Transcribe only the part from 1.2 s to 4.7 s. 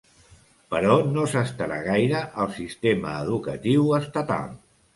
s'estarà gaire al sistema educatiu estatal.